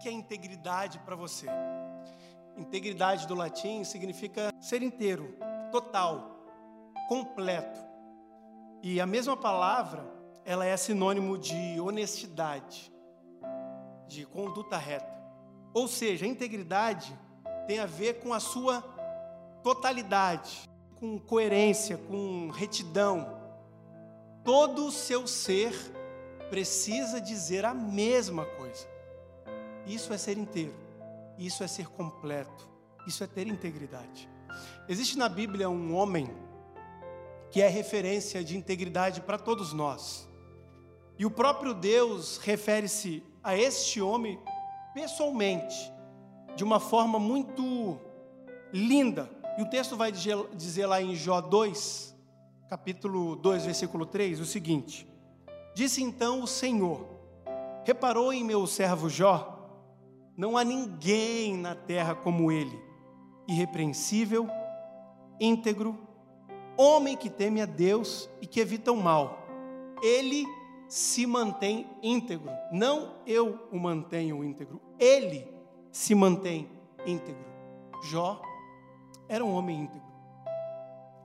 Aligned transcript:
que 0.00 0.08
é 0.08 0.12
integridade 0.12 0.98
para 1.00 1.14
você? 1.14 1.46
Integridade 2.56 3.26
do 3.26 3.34
latim 3.34 3.84
significa 3.84 4.50
ser 4.60 4.82
inteiro, 4.82 5.36
total, 5.70 6.42
completo. 7.08 7.78
E 8.82 9.00
a 9.00 9.06
mesma 9.06 9.36
palavra, 9.36 10.04
ela 10.44 10.64
é 10.64 10.76
sinônimo 10.76 11.36
de 11.36 11.78
honestidade, 11.78 12.90
de 14.08 14.24
conduta 14.24 14.78
reta. 14.78 15.20
Ou 15.74 15.86
seja, 15.86 16.24
a 16.24 16.28
integridade 16.28 17.16
tem 17.66 17.78
a 17.78 17.86
ver 17.86 18.20
com 18.20 18.32
a 18.32 18.40
sua 18.40 18.82
totalidade, 19.62 20.68
com 20.98 21.18
coerência, 21.18 21.98
com 21.98 22.48
retidão. 22.48 23.38
Todo 24.42 24.86
o 24.86 24.90
seu 24.90 25.26
ser 25.26 25.72
precisa 26.48 27.20
dizer 27.20 27.64
a 27.66 27.74
mesma 27.74 28.44
coisa. 28.44 28.99
Isso 29.90 30.12
é 30.12 30.18
ser 30.18 30.38
inteiro, 30.38 30.74
isso 31.36 31.64
é 31.64 31.66
ser 31.66 31.88
completo, 31.88 32.68
isso 33.08 33.24
é 33.24 33.26
ter 33.26 33.48
integridade. 33.48 34.30
Existe 34.88 35.18
na 35.18 35.28
Bíblia 35.28 35.68
um 35.68 35.96
homem 35.96 36.30
que 37.50 37.60
é 37.60 37.66
referência 37.66 38.44
de 38.44 38.56
integridade 38.56 39.20
para 39.20 39.36
todos 39.36 39.72
nós. 39.72 40.28
E 41.18 41.26
o 41.26 41.30
próprio 41.30 41.74
Deus 41.74 42.38
refere-se 42.38 43.20
a 43.42 43.56
este 43.56 44.00
homem 44.00 44.38
pessoalmente, 44.94 45.92
de 46.54 46.62
uma 46.62 46.78
forma 46.78 47.18
muito 47.18 47.98
linda. 48.72 49.28
E 49.58 49.62
o 49.62 49.68
texto 49.68 49.96
vai 49.96 50.12
dizer 50.12 50.86
lá 50.86 51.02
em 51.02 51.16
Jó 51.16 51.40
2, 51.40 52.16
capítulo 52.68 53.34
2, 53.34 53.64
versículo 53.64 54.06
3, 54.06 54.38
o 54.38 54.46
seguinte: 54.46 55.08
Disse 55.74 56.00
então 56.00 56.44
o 56.44 56.46
Senhor: 56.46 57.08
Reparou 57.84 58.32
em 58.32 58.44
meu 58.44 58.68
servo 58.68 59.08
Jó? 59.08 59.49
Não 60.40 60.56
há 60.56 60.64
ninguém 60.64 61.54
na 61.54 61.74
terra 61.74 62.14
como 62.14 62.50
ele, 62.50 62.82
irrepreensível, 63.46 64.48
íntegro, 65.38 65.98
homem 66.78 67.14
que 67.14 67.28
teme 67.28 67.60
a 67.60 67.66
Deus 67.66 68.26
e 68.40 68.46
que 68.46 68.58
evita 68.58 68.90
o 68.90 68.96
mal. 68.96 69.46
Ele 70.02 70.46
se 70.88 71.26
mantém 71.26 71.86
íntegro. 72.02 72.50
Não 72.72 73.16
eu 73.26 73.68
o 73.70 73.78
mantenho 73.78 74.42
íntegro, 74.42 74.80
ele 74.98 75.46
se 75.92 76.14
mantém 76.14 76.70
íntegro. 77.04 77.44
Jó 78.04 78.40
era 79.28 79.44
um 79.44 79.52
homem 79.52 79.78
íntegro, 79.78 80.08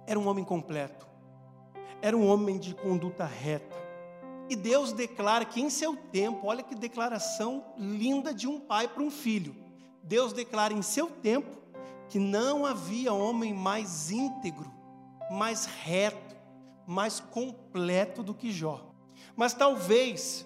era 0.05 0.19
um 0.19 0.27
homem 0.27 0.43
completo, 0.43 1.07
era 2.01 2.17
um 2.17 2.27
homem 2.27 2.57
de 2.57 2.75
conduta 2.75 3.23
reta. 3.23 3.84
E 4.49 4.55
Deus 4.55 4.93
declara 4.93 5.43
que 5.43 5.59
em 5.59 5.69
seu 5.69 5.95
tempo, 5.95 6.47
olha 6.47 6.61
que 6.61 6.75
declaração 6.75 7.65
linda 7.77 8.33
de 8.33 8.47
um 8.47 8.59
pai 8.59 8.87
para 8.87 9.01
um 9.01 9.09
filho. 9.09 9.55
Deus 10.03 10.33
declara 10.33 10.73
em 10.73 10.83
seu 10.83 11.07
tempo 11.07 11.57
que 12.07 12.19
não 12.19 12.65
havia 12.65 13.11
homem 13.11 13.53
mais 13.53 14.11
íntegro, 14.11 14.71
mais 15.31 15.65
reto, 15.65 16.35
mais 16.85 17.19
completo 17.19 18.21
do 18.21 18.33
que 18.33 18.51
Jó. 18.51 18.93
Mas 19.35 19.55
talvez 19.55 20.45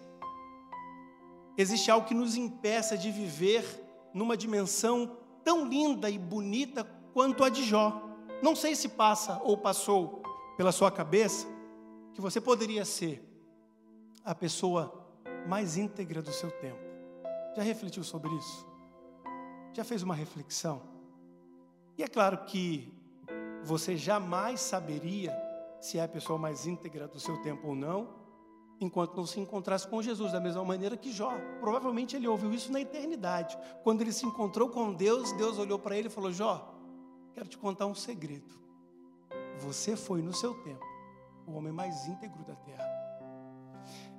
existe 1.57 1.91
algo 1.91 2.07
que 2.07 2.13
nos 2.13 2.37
impeça 2.37 2.97
de 2.97 3.11
viver 3.11 3.65
numa 4.13 4.37
dimensão 4.37 5.17
tão 5.43 5.67
linda 5.67 6.09
e 6.09 6.17
bonita 6.17 6.85
quanto 7.13 7.43
a 7.43 7.49
de 7.49 7.63
Jó. 7.63 8.01
Não 8.41 8.55
sei 8.55 8.75
se 8.75 8.87
passa 8.87 9.41
ou 9.43 9.57
passou 9.57 10.23
pela 10.55 10.71
sua 10.71 10.89
cabeça 10.89 11.45
que 12.13 12.21
você 12.21 12.39
poderia 12.39 12.85
ser 12.85 13.28
a 14.23 14.35
pessoa 14.35 15.05
mais 15.47 15.77
íntegra 15.77 16.21
do 16.21 16.31
seu 16.31 16.51
tempo. 16.51 16.79
Já 17.55 17.63
refletiu 17.63 18.03
sobre 18.03 18.33
isso? 18.35 18.67
Já 19.73 19.83
fez 19.83 20.03
uma 20.03 20.15
reflexão? 20.15 20.81
E 21.97 22.03
é 22.03 22.07
claro 22.07 22.45
que 22.45 22.93
você 23.63 23.95
jamais 23.97 24.61
saberia 24.61 25.35
se 25.79 25.97
é 25.97 26.03
a 26.03 26.07
pessoa 26.07 26.37
mais 26.37 26.65
íntegra 26.65 27.07
do 27.07 27.19
seu 27.19 27.41
tempo 27.41 27.67
ou 27.67 27.75
não, 27.75 28.19
enquanto 28.79 29.15
não 29.15 29.25
se 29.25 29.39
encontrasse 29.39 29.87
com 29.87 30.01
Jesus, 30.01 30.31
da 30.31 30.39
mesma 30.39 30.63
maneira 30.63 30.97
que 30.97 31.11
Jó. 31.11 31.33
Provavelmente 31.59 32.15
ele 32.15 32.27
ouviu 32.27 32.53
isso 32.53 32.71
na 32.71 32.81
eternidade. 32.81 33.57
Quando 33.83 34.01
ele 34.01 34.11
se 34.11 34.25
encontrou 34.25 34.69
com 34.69 34.93
Deus, 34.93 35.31
Deus 35.33 35.57
olhou 35.57 35.79
para 35.79 35.97
ele 35.97 36.07
e 36.07 36.11
falou: 36.11 36.31
Jó, 36.31 36.73
quero 37.33 37.47
te 37.47 37.57
contar 37.57 37.85
um 37.85 37.95
segredo. 37.95 38.59
Você 39.59 39.95
foi 39.95 40.21
no 40.21 40.33
seu 40.33 40.53
tempo 40.63 40.85
o 41.45 41.53
homem 41.53 41.73
mais 41.73 42.07
íntegro 42.07 42.43
da 42.43 42.55
terra. 42.55 42.98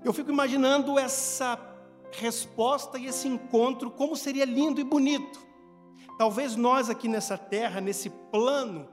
Eu 0.03 0.13
fico 0.13 0.31
imaginando 0.31 0.99
essa 0.99 1.59
resposta 2.13 2.99
e 2.99 3.07
esse 3.07 3.29
encontro, 3.29 3.91
como 3.91 4.17
seria 4.17 4.45
lindo 4.45 4.81
e 4.81 4.85
bonito. 4.85 5.41
Talvez 6.17 6.57
nós 6.57 6.89
aqui 6.89 7.07
nessa 7.07 7.37
terra, 7.37 7.81
nesse 7.81 8.09
plano, 8.09 8.89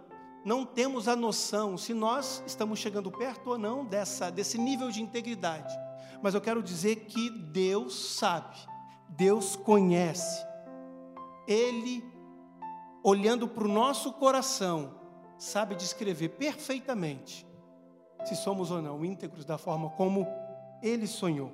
não 0.45 0.65
temos 0.65 1.07
a 1.07 1.15
noção 1.15 1.77
se 1.77 1.93
nós 1.93 2.43
estamos 2.45 2.79
chegando 2.79 3.11
perto 3.11 3.51
ou 3.51 3.57
não 3.57 3.85
dessa, 3.85 4.29
desse 4.29 4.57
nível 4.57 4.89
de 4.91 5.01
integridade. 5.01 5.73
Mas 6.21 6.33
eu 6.33 6.41
quero 6.41 6.61
dizer 6.61 7.07
que 7.07 7.29
Deus 7.29 8.15
sabe, 8.15 8.55
Deus 9.09 9.55
conhece, 9.55 10.45
Ele, 11.47 12.03
olhando 13.03 13.47
para 13.47 13.63
o 13.63 13.71
nosso 13.71 14.11
coração, 14.13 14.95
sabe 15.37 15.75
descrever 15.75 16.29
perfeitamente 16.29 17.45
se 18.25 18.35
somos 18.35 18.71
ou 18.71 18.81
não 18.81 19.05
íntegros 19.05 19.45
da 19.45 19.57
forma 19.57 19.89
como 19.91 20.27
Ele 20.81 21.07
sonhou. 21.07 21.51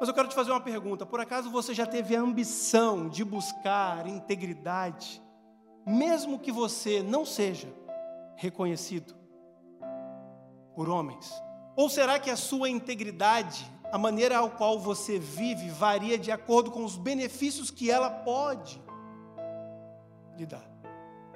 Mas 0.00 0.08
eu 0.08 0.14
quero 0.14 0.28
te 0.28 0.34
fazer 0.34 0.50
uma 0.50 0.60
pergunta: 0.60 1.04
por 1.04 1.20
acaso 1.20 1.50
você 1.50 1.74
já 1.74 1.86
teve 1.86 2.14
a 2.14 2.20
ambição 2.20 3.08
de 3.08 3.24
buscar 3.24 4.06
integridade? 4.06 5.22
mesmo 5.88 6.38
que 6.38 6.52
você 6.52 7.02
não 7.02 7.24
seja 7.24 7.68
reconhecido 8.36 9.14
por 10.74 10.88
homens? 10.88 11.32
Ou 11.74 11.88
será 11.88 12.18
que 12.18 12.30
a 12.30 12.36
sua 12.36 12.68
integridade, 12.68 13.64
a 13.90 13.96
maneira 13.96 14.36
ao 14.36 14.50
qual 14.50 14.78
você 14.78 15.18
vive, 15.18 15.70
varia 15.70 16.18
de 16.18 16.30
acordo 16.30 16.70
com 16.70 16.84
os 16.84 16.96
benefícios 16.96 17.70
que 17.70 17.90
ela 17.90 18.10
pode 18.10 18.82
lhe 20.36 20.44
dar? 20.44 20.68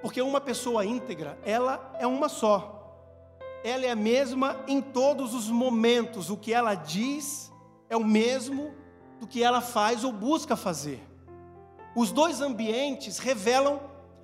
Porque 0.02 0.20
uma 0.20 0.40
pessoa 0.40 0.84
íntegra, 0.84 1.38
ela 1.44 1.94
é 1.98 2.06
uma 2.06 2.28
só. 2.28 2.81
Ela 3.64 3.86
é 3.86 3.90
a 3.90 3.96
mesma 3.96 4.56
em 4.66 4.80
todos 4.80 5.34
os 5.34 5.48
momentos. 5.48 6.30
O 6.30 6.36
que 6.36 6.52
ela 6.52 6.74
diz 6.74 7.52
é 7.88 7.96
o 7.96 8.04
mesmo 8.04 8.72
do 9.20 9.26
que 9.26 9.42
ela 9.42 9.60
faz 9.60 10.02
ou 10.02 10.12
busca 10.12 10.56
fazer. 10.56 11.00
Os 11.94 12.10
dois 12.10 12.40
ambientes 12.40 13.18
revelam 13.18 13.80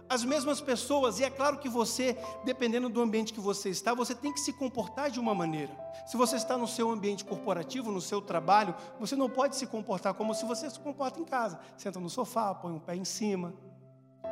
as 0.09 0.25
mesmas 0.25 0.59
pessoas, 0.61 1.21
e 1.21 1.25
é 1.25 1.29
claro 1.29 1.59
que 1.59 1.69
você, 1.69 2.17
dependendo 2.43 2.89
do 2.89 3.03
ambiente 3.03 3.33
que 3.33 3.41
você 3.41 3.69
está, 3.69 3.93
você 3.93 4.15
tem 4.15 4.33
que 4.33 4.41
se 4.41 4.55
comportar 4.55 5.11
de 5.11 5.21
uma 5.21 5.35
maneira. 5.35 5.77
Se 6.07 6.17
você 6.17 6.37
está 6.37 6.57
no 6.57 6.67
seu 6.67 6.91
ambiente 6.91 7.25
corporativo, 7.25 7.93
no 7.93 8.01
seu 8.01 8.23
trabalho, 8.23 8.75
você 8.99 9.15
não 9.15 9.29
pode 9.29 9.55
se 9.55 9.67
comportar 9.67 10.15
como 10.15 10.35
se 10.35 10.47
você 10.47 10.71
se 10.71 10.81
comporta 10.81 11.21
em 11.21 11.25
casa. 11.25 11.61
Senta 11.77 12.01
no 12.01 12.09
sofá, 12.09 12.55
põe 12.55 12.73
um 12.73 12.79
pé 12.79 12.97
em 12.97 13.05
cima, 13.05 13.53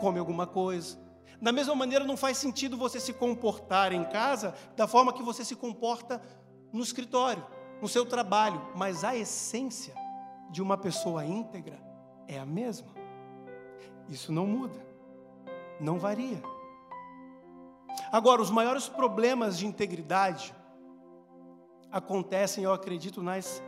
come 0.01 0.19
alguma 0.19 0.47
coisa. 0.47 0.97
Da 1.41 1.53
mesma 1.53 1.75
maneira, 1.75 2.05
não 2.05 2.17
faz 2.17 2.39
sentido 2.39 2.77
você 2.77 2.99
se 2.99 3.13
comportar 3.13 3.93
em 3.93 4.05
casa 4.05 4.55
da 4.77 4.87
forma 4.87 5.13
que 5.13 5.23
você 5.23 5.45
se 5.45 5.55
comporta 5.55 6.21
no 6.73 6.83
escritório, 6.83 7.45
no 7.81 7.89
seu 7.89 8.07
trabalho, 8.07 8.61
mas 8.75 9.05
a 9.05 9.15
essência 9.15 9.95
de 10.51 10.63
uma 10.63 10.77
pessoa 10.77 11.25
íntegra 11.25 11.79
é 12.27 12.39
a 12.39 12.47
mesma. 12.47 12.89
Isso 14.09 14.33
não 14.33 14.47
muda 14.47 14.87
não 15.81 15.99
varia. 15.99 16.43
Agora, 18.11 18.41
os 18.41 18.51
maiores 18.51 18.89
problemas 18.89 19.59
de 19.59 19.67
integridade 19.67 20.55
acontecem, 21.91 22.65
eu 22.65 22.73
acredito, 22.73 23.23
nas 23.23 23.63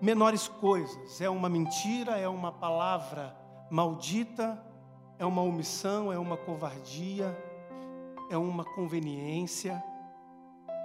menores 0.00 0.48
coisas. 0.48 1.20
É 1.20 1.28
uma 1.28 1.48
mentira, 1.48 2.18
é 2.18 2.28
uma 2.28 2.52
palavra 2.52 3.36
maldita, 3.70 4.62
é 5.22 5.24
uma 5.24 5.40
omissão, 5.40 6.12
é 6.12 6.18
uma 6.18 6.36
covardia, 6.36 7.38
é 8.28 8.36
uma 8.36 8.64
conveniência, 8.64 9.80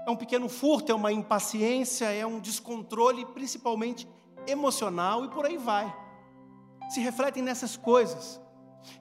é 0.06 0.12
um 0.12 0.16
pequeno 0.16 0.48
furto, 0.48 0.92
é 0.92 0.96
uma 0.96 1.12
impaciência, 1.12 2.06
é 2.06 2.24
um 2.24 2.40
descontrole, 2.40 3.26
principalmente 3.26 4.08
emocional, 4.46 5.26
e 5.26 5.30
por 5.30 5.48
aí 5.48 5.58
vai. 5.58 5.92
Se 6.88 7.00
refletem 7.00 7.42
nessas 7.42 7.76
coisas. 7.76 8.40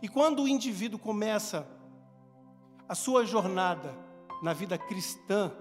E 0.00 0.08
quando 0.08 0.42
o 0.42 0.48
indivíduo 0.48 0.98
começa 0.98 1.68
a 2.88 2.94
sua 2.94 3.26
jornada 3.26 3.94
na 4.42 4.54
vida 4.54 4.78
cristã, 4.78 5.52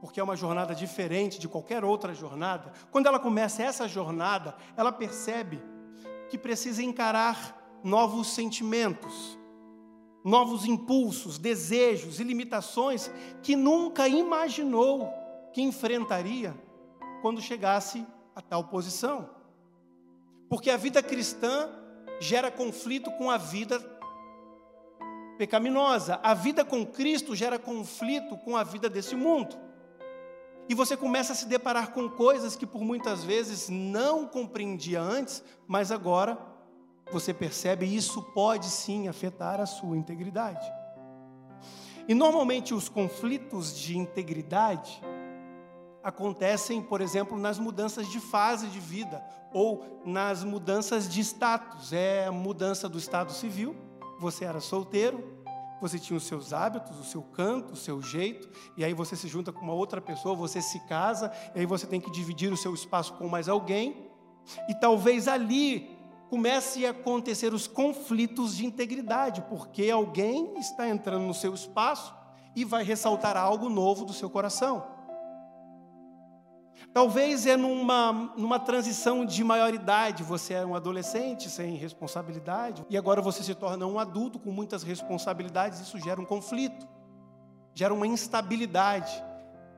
porque 0.00 0.18
é 0.18 0.24
uma 0.24 0.34
jornada 0.34 0.74
diferente 0.74 1.38
de 1.38 1.46
qualquer 1.46 1.84
outra 1.84 2.14
jornada, 2.14 2.72
quando 2.90 3.06
ela 3.06 3.20
começa 3.20 3.62
essa 3.62 3.86
jornada, 3.86 4.56
ela 4.78 4.90
percebe 4.90 5.60
que 6.30 6.38
precisa 6.38 6.82
encarar 6.82 7.63
novos 7.84 8.28
sentimentos, 8.28 9.38
novos 10.24 10.64
impulsos, 10.64 11.36
desejos 11.36 12.18
e 12.18 12.24
limitações 12.24 13.10
que 13.42 13.54
nunca 13.54 14.08
imaginou 14.08 15.12
que 15.52 15.60
enfrentaria 15.60 16.54
quando 17.20 17.42
chegasse 17.42 18.04
a 18.34 18.40
tal 18.40 18.64
posição. 18.64 19.28
Porque 20.48 20.70
a 20.70 20.78
vida 20.78 21.02
cristã 21.02 21.68
gera 22.18 22.50
conflito 22.50 23.10
com 23.12 23.30
a 23.30 23.36
vida 23.36 23.78
pecaminosa. 25.36 26.18
A 26.22 26.32
vida 26.32 26.64
com 26.64 26.86
Cristo 26.86 27.36
gera 27.36 27.58
conflito 27.58 28.36
com 28.38 28.56
a 28.56 28.64
vida 28.64 28.88
desse 28.88 29.14
mundo. 29.14 29.56
E 30.68 30.74
você 30.74 30.96
começa 30.96 31.34
a 31.34 31.36
se 31.36 31.46
deparar 31.46 31.92
com 31.92 32.08
coisas 32.08 32.56
que 32.56 32.66
por 32.66 32.82
muitas 32.82 33.22
vezes 33.22 33.68
não 33.68 34.26
compreendia 34.26 35.00
antes, 35.02 35.44
mas 35.66 35.92
agora 35.92 36.53
você 37.10 37.32
percebe 37.32 37.86
isso 37.86 38.22
pode 38.22 38.66
sim 38.66 39.08
afetar 39.08 39.60
a 39.60 39.66
sua 39.66 39.96
integridade. 39.96 40.66
E 42.06 42.14
normalmente 42.14 42.74
os 42.74 42.88
conflitos 42.88 43.76
de 43.78 43.96
integridade 43.96 45.02
acontecem, 46.02 46.82
por 46.82 47.00
exemplo, 47.00 47.38
nas 47.38 47.58
mudanças 47.58 48.10
de 48.10 48.20
fase 48.20 48.66
de 48.66 48.78
vida 48.78 49.24
ou 49.52 50.02
nas 50.04 50.44
mudanças 50.44 51.08
de 51.08 51.20
status. 51.22 51.92
É 51.92 52.26
a 52.26 52.32
mudança 52.32 52.88
do 52.88 52.98
estado 52.98 53.32
civil. 53.32 53.74
Você 54.20 54.44
era 54.44 54.60
solteiro, 54.60 55.24
você 55.80 55.98
tinha 55.98 56.16
os 56.16 56.24
seus 56.24 56.52
hábitos, 56.52 56.98
o 56.98 57.04
seu 57.04 57.22
canto, 57.22 57.72
o 57.72 57.76
seu 57.76 58.00
jeito, 58.00 58.48
e 58.76 58.84
aí 58.84 58.94
você 58.94 59.16
se 59.16 59.28
junta 59.28 59.52
com 59.52 59.62
uma 59.62 59.72
outra 59.72 60.00
pessoa, 60.00 60.34
você 60.34 60.62
se 60.62 60.80
casa, 60.86 61.32
e 61.54 61.60
aí 61.60 61.66
você 61.66 61.86
tem 61.86 62.00
que 62.00 62.10
dividir 62.10 62.52
o 62.52 62.56
seu 62.56 62.72
espaço 62.72 63.14
com 63.14 63.28
mais 63.28 63.48
alguém, 63.48 64.10
e 64.68 64.74
talvez 64.74 65.26
ali 65.26 65.93
comece 66.34 66.84
a 66.84 66.90
acontecer 66.90 67.54
os 67.54 67.68
conflitos 67.68 68.56
de 68.56 68.66
integridade, 68.66 69.40
porque 69.42 69.88
alguém 69.88 70.58
está 70.58 70.88
entrando 70.88 71.22
no 71.22 71.32
seu 71.32 71.54
espaço 71.54 72.12
e 72.56 72.64
vai 72.64 72.82
ressaltar 72.82 73.36
algo 73.36 73.68
novo 73.68 74.04
do 74.04 74.12
seu 74.12 74.28
coração. 74.28 74.84
Talvez 76.92 77.46
é 77.46 77.56
numa, 77.56 78.32
numa 78.36 78.58
transição 78.58 79.24
de 79.24 79.44
maioridade, 79.44 80.24
você 80.24 80.54
é 80.54 80.66
um 80.66 80.74
adolescente 80.74 81.48
sem 81.48 81.76
responsabilidade, 81.76 82.84
e 82.90 82.98
agora 82.98 83.22
você 83.22 83.44
se 83.44 83.54
torna 83.54 83.86
um 83.86 83.96
adulto 83.96 84.40
com 84.40 84.50
muitas 84.50 84.82
responsabilidades, 84.82 85.78
isso 85.78 86.00
gera 86.00 86.20
um 86.20 86.24
conflito, 86.24 86.84
gera 87.72 87.94
uma 87.94 88.08
instabilidade, 88.08 89.22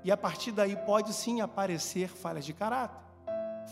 e 0.02 0.11
a 0.11 0.17
partir 0.17 0.52
daí 0.52 0.75
pode 0.75 1.12
sim 1.12 1.43
aparecer 1.43 2.09
falhas 2.09 2.47
de 2.47 2.55
caráter, 2.55 3.06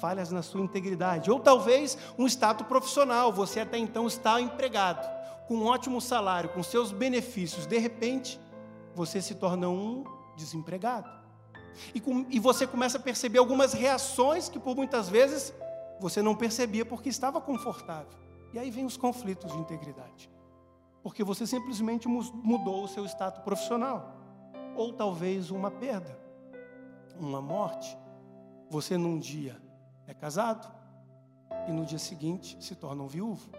falhas 0.01 0.31
na 0.31 0.43
sua 0.43 0.61
integridade, 0.61 1.31
ou 1.31 1.41
talvez 1.41 1.97
um 2.19 2.27
status 2.27 2.67
profissional, 2.67 3.33
você 3.33 3.61
até 3.61 3.79
então 3.79 4.07
está 4.07 4.41
empregado, 4.41 5.09
com 5.47 5.55
um 5.55 5.67
ótimo 5.67 6.01
salário, 6.01 6.51
com 6.51 6.63
seus 6.63 6.93
benefícios, 6.93 7.67
de 7.67 7.79
repente 7.79 8.41
você 8.95 9.21
se 9.21 9.35
torna 9.35 9.69
um 9.69 10.05
desempregado. 10.37 11.09
E, 11.95 12.01
com, 12.01 12.25
e 12.31 12.39
você 12.39 12.67
começa 12.67 12.99
a 12.99 13.01
perceber 13.01 13.39
algumas 13.39 13.73
reações 13.73 14.49
que 14.49 14.59
por 14.59 14.77
muitas 14.77 15.09
vezes 15.09 15.53
você 16.01 16.23
não 16.23 16.35
percebia 16.35 16.85
porque 16.85 17.09
estava 17.09 17.41
confortável. 17.41 18.13
E 18.53 18.59
aí 18.59 18.71
vem 18.71 18.85
os 18.85 18.97
conflitos 18.97 19.51
de 19.51 19.59
integridade. 19.59 20.31
Porque 21.03 21.25
você 21.25 21.47
simplesmente 21.47 22.09
mudou 22.09 22.85
o 22.85 22.89
seu 22.89 23.05
status 23.05 23.43
profissional. 23.43 24.17
Ou 24.77 24.93
talvez 24.93 25.51
uma 25.51 25.71
perda, 25.71 26.19
uma 27.19 27.43
morte. 27.43 27.97
Você 28.71 28.97
num 28.97 29.19
dia 29.19 29.61
é 30.07 30.15
casado 30.15 30.71
e 31.69 31.73
no 31.73 31.85
dia 31.85 31.99
seguinte 31.99 32.57
se 32.61 32.75
torna 32.75 33.03
um 33.03 33.09
viúvo. 33.09 33.51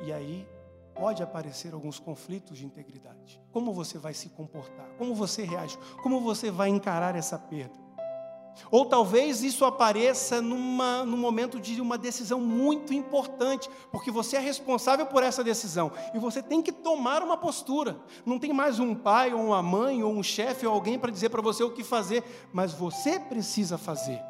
E 0.00 0.12
aí 0.12 0.46
pode 0.94 1.22
aparecer 1.22 1.72
alguns 1.72 1.98
conflitos 1.98 2.58
de 2.58 2.66
integridade. 2.66 3.40
Como 3.52 3.72
você 3.72 3.98
vai 3.98 4.14
se 4.14 4.28
comportar? 4.30 4.88
Como 4.98 5.14
você 5.14 5.44
reage? 5.44 5.78
Como 6.02 6.20
você 6.20 6.50
vai 6.50 6.68
encarar 6.68 7.14
essa 7.14 7.38
perda? 7.38 7.88
Ou 8.72 8.84
talvez 8.84 9.42
isso 9.42 9.64
apareça 9.64 10.42
numa, 10.42 11.04
num 11.04 11.16
momento 11.16 11.60
de 11.60 11.80
uma 11.80 11.96
decisão 11.96 12.40
muito 12.40 12.92
importante, 12.92 13.70
porque 13.92 14.10
você 14.10 14.36
é 14.36 14.40
responsável 14.40 15.06
por 15.06 15.22
essa 15.22 15.44
decisão 15.44 15.92
e 16.12 16.18
você 16.18 16.42
tem 16.42 16.60
que 16.60 16.72
tomar 16.72 17.22
uma 17.22 17.36
postura. 17.36 17.96
Não 18.26 18.36
tem 18.36 18.52
mais 18.52 18.80
um 18.80 18.96
pai, 18.96 19.32
ou 19.32 19.46
uma 19.46 19.62
mãe, 19.62 20.02
ou 20.02 20.12
um 20.12 20.22
chefe, 20.22 20.66
ou 20.66 20.74
alguém 20.74 20.98
para 20.98 21.12
dizer 21.12 21.28
para 21.28 21.40
você 21.40 21.62
o 21.62 21.70
que 21.70 21.84
fazer, 21.84 22.24
mas 22.52 22.72
você 22.72 23.20
precisa 23.20 23.78
fazer. 23.78 24.20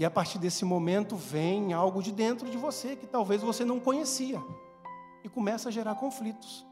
E 0.00 0.04
a 0.06 0.10
partir 0.10 0.38
desse 0.38 0.64
momento 0.64 1.14
vem 1.14 1.74
algo 1.74 2.02
de 2.02 2.10
dentro 2.10 2.48
de 2.48 2.56
você 2.56 2.96
que 2.96 3.06
talvez 3.06 3.42
você 3.42 3.66
não 3.66 3.78
conhecia 3.78 4.42
e 5.22 5.28
começa 5.28 5.68
a 5.68 5.70
gerar 5.70 5.96
conflitos 5.96 6.66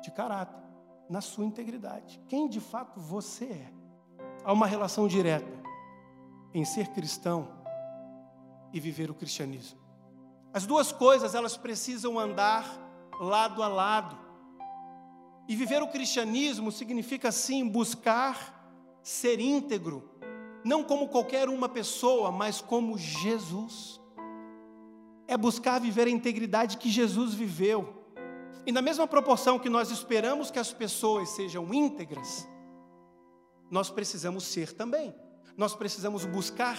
de 0.00 0.12
caráter 0.12 0.62
na 1.10 1.20
sua 1.20 1.44
integridade. 1.44 2.22
Quem 2.28 2.48
de 2.48 2.60
fato 2.60 3.00
você 3.00 3.46
é? 3.46 3.72
Há 4.44 4.52
uma 4.52 4.64
relação 4.64 5.08
direta 5.08 5.50
em 6.54 6.64
ser 6.64 6.86
cristão 6.90 7.48
e 8.72 8.78
viver 8.78 9.10
o 9.10 9.14
cristianismo. 9.14 9.80
As 10.54 10.64
duas 10.64 10.92
coisas, 10.92 11.34
elas 11.34 11.56
precisam 11.56 12.16
andar 12.16 12.64
lado 13.18 13.60
a 13.60 13.66
lado. 13.66 14.16
E 15.48 15.56
viver 15.56 15.82
o 15.82 15.88
cristianismo 15.88 16.70
significa 16.70 17.32
sim 17.32 17.68
buscar 17.68 18.54
ser 19.02 19.40
íntegro, 19.40 20.08
não 20.64 20.82
como 20.82 21.08
qualquer 21.08 21.48
uma 21.48 21.68
pessoa, 21.68 22.30
mas 22.30 22.60
como 22.60 22.98
Jesus 22.98 24.00
é 25.26 25.36
buscar 25.36 25.78
viver 25.78 26.06
a 26.06 26.10
integridade 26.10 26.78
que 26.78 26.90
Jesus 26.90 27.34
viveu. 27.34 27.94
E 28.66 28.72
na 28.72 28.82
mesma 28.82 29.06
proporção 29.06 29.58
que 29.58 29.68
nós 29.68 29.90
esperamos 29.90 30.50
que 30.50 30.58
as 30.58 30.72
pessoas 30.72 31.28
sejam 31.30 31.72
íntegras, 31.72 32.48
nós 33.70 33.90
precisamos 33.90 34.44
ser 34.44 34.72
também. 34.72 35.14
Nós 35.56 35.74
precisamos 35.74 36.24
buscar 36.24 36.78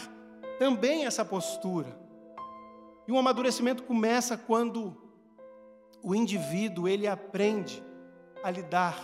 também 0.57 1.05
essa 1.05 1.23
postura. 1.23 1.99
E 3.07 3.11
o 3.11 3.17
amadurecimento 3.17 3.83
começa 3.83 4.37
quando 4.37 4.95
o 6.01 6.15
indivíduo 6.15 6.87
ele 6.87 7.07
aprende 7.07 7.83
a 8.43 8.49
lidar 8.49 8.97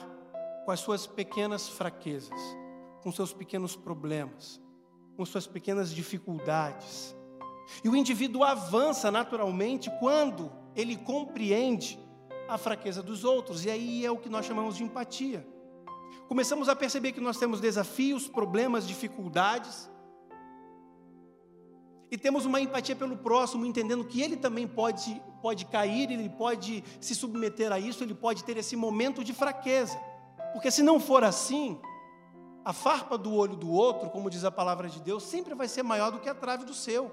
com 0.63 0.71
as 0.71 0.79
suas 0.79 1.05
pequenas 1.05 1.67
fraquezas, 1.69 2.39
com 3.01 3.11
seus 3.11 3.33
pequenos 3.33 3.75
problemas, 3.75 4.61
com 5.15 5.25
suas 5.25 5.47
pequenas 5.47 5.93
dificuldades, 5.93 7.15
e 7.83 7.89
o 7.89 7.95
indivíduo 7.95 8.43
avança 8.43 9.09
naturalmente 9.11 9.89
quando 9.99 10.51
ele 10.75 10.95
compreende 10.95 11.99
a 12.47 12.57
fraqueza 12.57 13.01
dos 13.01 13.23
outros, 13.23 13.65
e 13.65 13.69
aí 13.69 14.05
é 14.05 14.11
o 14.11 14.17
que 14.17 14.29
nós 14.29 14.45
chamamos 14.45 14.77
de 14.77 14.83
empatia. 14.83 15.45
Começamos 16.27 16.69
a 16.69 16.75
perceber 16.75 17.11
que 17.11 17.21
nós 17.21 17.37
temos 17.37 17.59
desafios, 17.59 18.27
problemas, 18.27 18.87
dificuldades, 18.87 19.89
e 22.11 22.17
temos 22.17 22.45
uma 22.45 22.61
empatia 22.61 22.95
pelo 22.95 23.17
próximo, 23.17 23.65
entendendo 23.65 24.05
que 24.05 24.21
ele 24.21 24.37
também 24.37 24.67
pode, 24.67 25.21
pode 25.41 25.65
cair, 25.65 26.11
ele 26.11 26.29
pode 26.29 26.83
se 26.99 27.15
submeter 27.15 27.71
a 27.71 27.79
isso, 27.79 28.03
ele 28.03 28.13
pode 28.13 28.43
ter 28.43 28.57
esse 28.57 28.75
momento 28.75 29.23
de 29.23 29.33
fraqueza, 29.33 29.97
porque 30.53 30.69
se 30.69 30.83
não 30.83 30.99
for 30.99 31.23
assim, 31.23 31.79
a 32.65 32.73
farpa 32.73 33.15
do 33.15 33.31
olho 33.35 33.55
do 33.55 33.69
outro, 33.71 34.09
como 34.09 34.27
diz 34.27 34.43
a 34.43 34.49
palavra 34.51 34.89
de 34.89 34.99
Deus, 34.99 35.21
sempre 35.21 35.53
vai 35.53 35.67
ser 35.67 35.83
maior 35.83 36.11
do 36.11 36.19
que 36.19 36.27
a 36.27 36.33
trave 36.33 36.65
do 36.65 36.73
seu. 36.73 37.11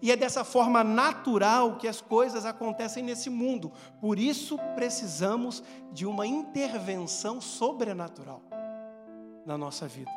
E 0.00 0.10
é 0.10 0.16
dessa 0.16 0.42
forma 0.42 0.82
natural 0.82 1.76
que 1.76 1.86
as 1.86 2.00
coisas 2.00 2.46
acontecem 2.46 3.04
nesse 3.04 3.28
mundo. 3.28 3.70
Por 4.00 4.18
isso 4.18 4.58
precisamos 4.74 5.62
de 5.92 6.06
uma 6.06 6.26
intervenção 6.26 7.38
sobrenatural 7.38 8.42
na 9.44 9.58
nossa 9.58 9.86
vida. 9.86 10.10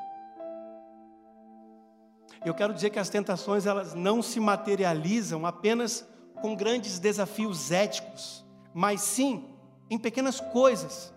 Eu 2.45 2.55
quero 2.55 2.73
dizer 2.73 2.89
que 2.89 2.97
as 2.97 3.09
tentações 3.09 3.65
elas 3.65 3.93
não 3.93 4.21
se 4.21 4.39
materializam 4.39 5.45
apenas 5.45 6.07
com 6.41 6.55
grandes 6.55 6.97
desafios 6.97 7.71
éticos, 7.71 8.43
mas 8.73 9.01
sim 9.01 9.45
em 9.89 9.99
pequenas 9.99 10.39
coisas 10.39 11.13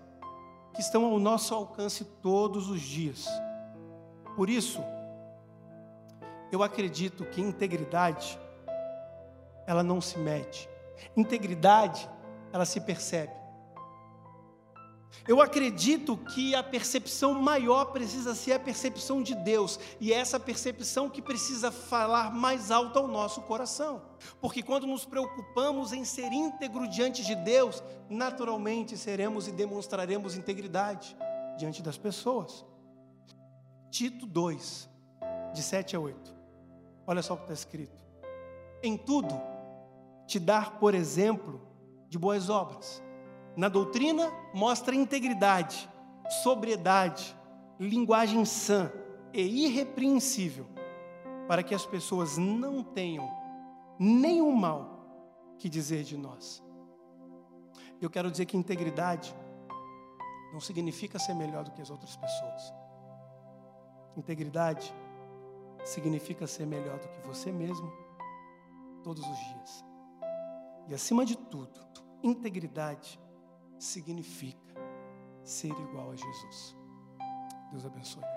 que 0.75 0.81
estão 0.81 1.04
ao 1.04 1.19
nosso 1.19 1.54
alcance 1.54 2.04
todos 2.04 2.69
os 2.69 2.81
dias. 2.81 3.26
Por 4.37 4.50
isso, 4.50 4.81
eu 6.50 6.62
acredito 6.62 7.25
que 7.25 7.40
integridade, 7.40 8.38
ela 9.66 9.83
não 9.83 10.00
se 10.00 10.19
mede. 10.19 10.69
Integridade, 11.16 12.09
ela 12.52 12.64
se 12.64 12.81
percebe. 12.81 13.44
Eu 15.26 15.40
acredito 15.40 16.16
que 16.16 16.54
a 16.54 16.62
percepção 16.62 17.35
maior 17.35 17.87
precisa 17.87 18.35
ser 18.35 18.52
a 18.52 18.59
percepção 18.59 19.23
de 19.23 19.35
Deus, 19.35 19.80
e 20.00 20.12
é 20.12 20.16
essa 20.16 20.38
percepção 20.38 21.09
que 21.09 21.23
precisa 21.23 21.71
falar 21.71 22.35
mais 22.35 22.71
alto 22.71 22.99
ao 22.99 23.09
nosso 23.09 23.40
coração. 23.42 24.02
Porque 24.40 24.62
quando 24.62 24.87
nos 24.87 25.04
preocupamos 25.04 25.92
em 25.92 26.04
ser 26.04 26.30
íntegro 26.30 26.87
diante 26.88 27.25
de 27.25 27.35
Deus, 27.35 27.83
naturalmente 28.11 28.99
seremos 28.99 29.49
e 29.49 29.52
demonstraremos 29.52 30.37
integridade 30.37 31.16
diante 31.56 31.83
das 31.83 31.97
pessoas. 31.97 32.64
Tito 33.90 34.26
2, 34.26 34.90
de 35.54 35.62
7 35.62 35.97
a 35.97 36.00
8. 36.00 36.35
Olha 37.06 37.23
só 37.23 37.35
o 37.35 37.37
que 37.37 37.44
está 37.44 37.54
escrito. 37.54 38.04
Em 38.83 38.97
tudo, 38.97 39.40
te 40.26 40.38
dar 40.38 40.78
por 40.78 40.94
exemplo 40.94 41.61
de 42.09 42.18
boas 42.18 42.50
obras. 42.50 43.02
Na 43.56 43.68
doutrina, 43.68 44.32
mostra 44.52 44.94
integridade, 44.94 45.88
sobriedade, 46.42 47.37
linguagem 47.78 48.44
sã 48.44 48.90
e 49.32 49.66
irrepreensível, 49.66 50.66
para 51.46 51.62
que 51.62 51.75
as 51.75 51.87
pessoas 51.87 52.37
não 52.37 52.82
tenham 52.82 53.30
nenhum 53.99 54.52
mal 54.52 55.06
que 55.58 55.68
dizer 55.68 56.02
de 56.02 56.16
nós. 56.16 56.62
Eu 58.00 58.11
quero 58.11 58.30
dizer 58.30 58.46
que 58.46 58.56
integridade 58.56 59.34
não 60.52 60.61
significa 60.61 61.18
ser 61.18 61.34
melhor 61.34 61.64
do 61.64 61.70
que 61.70 61.82
as 61.82 61.90
outras 61.90 62.16
pessoas. 62.16 62.73
Integridade 64.16 64.94
significa 65.84 66.46
ser 66.46 66.66
melhor 66.66 66.99
do 66.99 67.08
que 67.08 67.26
você 67.26 67.52
mesmo 67.52 67.92
todos 69.02 69.23
os 69.23 69.38
dias. 69.38 69.84
E 70.88 70.94
acima 70.94 71.25
de 71.25 71.37
tudo, 71.37 71.80
integridade 72.23 73.18
significa 73.85 74.75
ser 75.43 75.71
igual 75.71 76.11
a 76.11 76.17
Jesus. 76.17 76.76
Deus 77.71 77.85
abençoe. 77.85 78.34